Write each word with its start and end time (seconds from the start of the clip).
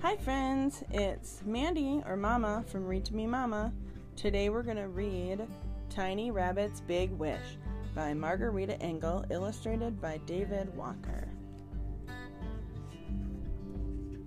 Hi, 0.00 0.16
friends. 0.16 0.84
It's 0.92 1.42
Mandy 1.44 2.04
or 2.06 2.16
Mama 2.16 2.64
from 2.68 2.86
Read 2.86 3.04
to 3.06 3.16
Me 3.16 3.26
Mama. 3.26 3.72
Today 4.14 4.48
we're 4.48 4.62
going 4.62 4.76
to 4.76 4.86
read 4.86 5.44
Tiny 5.90 6.30
Rabbit's 6.30 6.80
Big 6.82 7.10
Wish 7.10 7.58
by 7.96 8.14
Margarita 8.14 8.80
Engle, 8.80 9.24
illustrated 9.28 10.00
by 10.00 10.18
David 10.18 10.72
Walker. 10.76 11.28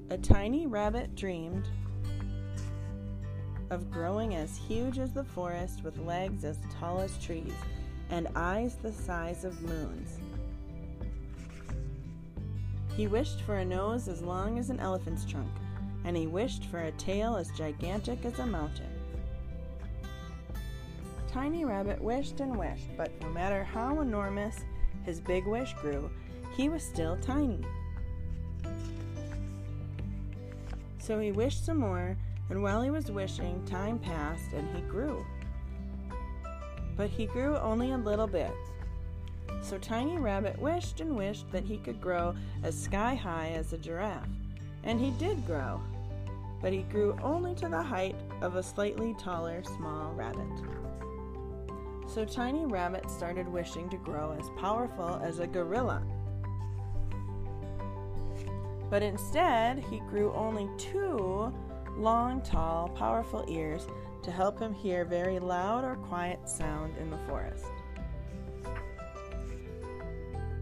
A 0.10 0.18
tiny 0.18 0.68
rabbit 0.68 1.16
dreamed 1.16 1.70
of 3.70 3.90
growing 3.90 4.36
as 4.36 4.58
huge 4.58 5.00
as 5.00 5.14
the 5.14 5.24
forest 5.24 5.86
with 5.86 5.98
legs 6.00 6.44
as 6.44 6.60
tall 6.78 7.00
as 7.00 7.18
trees 7.24 7.54
and 8.10 8.28
eyes 8.36 8.76
the 8.76 8.92
size 8.92 9.46
of 9.46 9.62
moons. 9.62 10.20
He 13.02 13.08
wished 13.08 13.42
for 13.42 13.56
a 13.56 13.66
nose 13.66 14.08
as 14.08 14.22
long 14.22 14.60
as 14.60 14.70
an 14.70 14.80
elephant's 14.80 15.26
trunk, 15.26 15.50
and 16.06 16.16
he 16.16 16.28
wished 16.28 16.66
for 16.66 16.78
a 16.78 16.92
tail 16.92 17.36
as 17.36 17.50
gigantic 17.50 18.24
as 18.26 18.38
a 18.38 18.46
mountain. 18.46 18.92
Tiny 21.28 21.66
Rabbit 21.66 22.00
wished 22.00 22.42
and 22.42 22.56
wished, 22.56 22.96
but 22.96 23.10
no 23.20 23.30
matter 23.30 23.64
how 23.64 24.02
enormous 24.02 24.66
his 25.04 25.20
big 25.20 25.48
wish 25.48 25.74
grew, 25.82 26.12
he 26.56 26.70
was 26.70 26.84
still 26.84 27.18
tiny. 27.18 27.66
So 31.00 31.18
he 31.18 31.32
wished 31.32 31.66
some 31.66 31.80
more, 31.80 32.16
and 32.52 32.62
while 32.62 32.84
he 32.84 32.92
was 32.92 33.10
wishing, 33.10 33.66
time 33.66 33.98
passed 33.98 34.54
and 34.54 34.76
he 34.76 34.84
grew. 34.84 35.26
But 36.96 37.10
he 37.10 37.26
grew 37.26 37.58
only 37.58 37.94
a 37.94 37.98
little 37.98 38.28
bit, 38.28 38.52
so 39.62 39.78
Tiny 39.78 40.18
Rabbit 40.18 40.60
wished 40.60 41.02
and 41.02 41.16
wished 41.16 41.52
that 41.52 41.64
he 41.64 41.78
could 41.78 42.02
grow 42.02 42.36
as 42.64 42.78
sky 42.78 43.16
high 43.16 43.50
as 43.56 43.74
a 43.74 43.78
giraffe. 43.78 44.28
And 44.84 45.00
he 45.00 45.12
did 45.12 45.46
grow, 45.46 45.82
but 46.62 46.74
he 46.74 46.82
grew 46.84 47.18
only 47.22 47.54
to 47.56 47.70
the 47.70 47.82
height 47.82 48.16
of 48.42 48.56
a 48.56 48.64
slightly 48.64 49.16
taller 49.20 49.64
small 49.64 50.14
rabbit. 50.14 50.48
So 52.08 52.26
Tiny 52.26 52.66
Rabbit 52.66 53.10
started 53.10 53.48
wishing 53.48 53.90
to 53.90 53.98
grow 53.98 54.36
as 54.38 54.50
powerful 54.60 55.22
as 55.24 55.40
a 55.40 55.48
gorilla. 55.48 56.04
But 58.90 59.02
instead, 59.02 59.80
he 59.90 60.00
grew 60.10 60.34
only 60.34 60.68
two 60.78 61.54
long, 61.96 62.42
tall, 62.42 62.90
powerful 62.90 63.46
ears 63.48 63.88
to 64.24 64.32
help 64.32 64.60
him 64.60 64.74
hear 64.74 65.06
very 65.06 65.40
loud 65.40 65.86
or 65.86 65.96
quiet 65.96 66.50
sound 66.50 66.98
in 66.98 67.10
the 67.10 67.18
forest. 67.30 67.66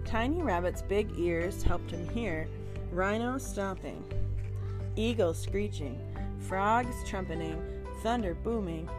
Tiny 0.10 0.42
Rabbit's 0.42 0.82
big 0.82 1.08
ears 1.20 1.62
helped 1.62 1.92
him 1.92 2.10
hear 2.10 2.48
Rhino 2.92 3.38
stomping, 3.38 4.04
Eagle 4.96 5.36
screeching, 5.36 6.02
frogs 6.40 6.96
trumpeting, 7.06 7.62
thunder 8.02 8.34
booming, 8.34 8.90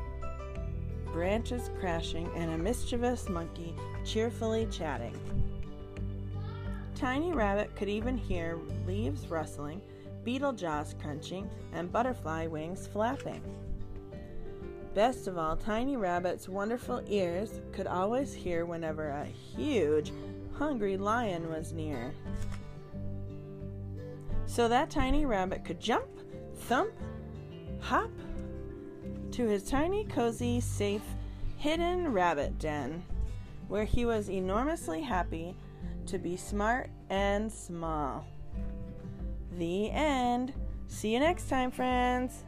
branches 1.12 1.68
crashing, 1.80 2.30
and 2.36 2.52
a 2.52 2.58
mischievous 2.58 3.28
monkey 3.28 3.74
cheerfully 4.04 4.68
chatting. 4.70 5.18
Tiny 6.94 7.32
Rabbit 7.32 7.74
could 7.74 7.88
even 7.88 8.16
hear 8.16 8.56
leaves 8.86 9.26
rustling, 9.26 9.82
beetle 10.22 10.52
jaws 10.52 10.94
crunching, 11.02 11.50
and 11.72 11.90
butterfly 11.90 12.46
wings 12.46 12.86
flapping. 12.86 13.42
Best 14.94 15.26
of 15.26 15.38
all, 15.38 15.56
Tiny 15.56 15.96
Rabbit's 15.96 16.48
wonderful 16.48 17.02
ears 17.08 17.60
could 17.72 17.88
always 17.88 18.32
hear 18.32 18.64
whenever 18.64 19.08
a 19.08 19.24
huge 19.24 20.12
hungry 20.60 20.98
lion 20.98 21.48
was 21.48 21.72
near. 21.72 22.12
So 24.44 24.68
that 24.68 24.90
tiny 24.90 25.24
rabbit 25.24 25.64
could 25.64 25.80
jump, 25.80 26.06
thump, 26.54 26.92
hop 27.80 28.10
to 29.30 29.46
his 29.46 29.62
tiny, 29.62 30.04
cozy, 30.04 30.60
safe, 30.60 31.14
hidden 31.56 32.12
rabbit 32.12 32.58
den, 32.58 33.02
where 33.68 33.86
he 33.86 34.04
was 34.04 34.28
enormously 34.28 35.00
happy 35.00 35.56
to 36.04 36.18
be 36.18 36.36
smart 36.36 36.90
and 37.08 37.50
small. 37.50 38.26
The 39.56 39.90
end. 39.90 40.52
See 40.88 41.14
you 41.14 41.20
next 41.20 41.48
time, 41.48 41.70
friends. 41.70 42.44